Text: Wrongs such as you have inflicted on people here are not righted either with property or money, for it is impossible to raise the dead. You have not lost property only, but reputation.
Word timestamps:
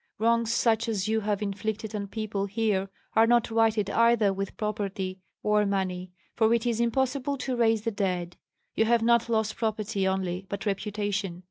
Wrongs 0.17 0.51
such 0.51 0.89
as 0.89 1.07
you 1.07 1.19
have 1.19 1.43
inflicted 1.43 1.93
on 1.93 2.07
people 2.07 2.47
here 2.47 2.89
are 3.15 3.27
not 3.27 3.51
righted 3.51 3.87
either 3.91 4.33
with 4.33 4.57
property 4.57 5.19
or 5.43 5.63
money, 5.63 6.11
for 6.35 6.51
it 6.55 6.65
is 6.65 6.79
impossible 6.79 7.37
to 7.37 7.55
raise 7.55 7.83
the 7.83 7.91
dead. 7.91 8.35
You 8.73 8.85
have 8.85 9.03
not 9.03 9.29
lost 9.29 9.57
property 9.57 10.07
only, 10.07 10.47
but 10.49 10.65
reputation. 10.65 11.39